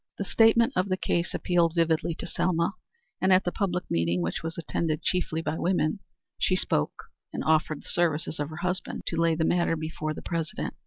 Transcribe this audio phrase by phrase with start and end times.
[0.17, 2.73] The statement of the case appealed vividly to Selma,
[3.21, 5.99] and at the public meeting, which was attended chiefly by women,
[6.39, 10.23] she spoke, and offered the services of her husband to lay the matter before the
[10.23, 10.73] President.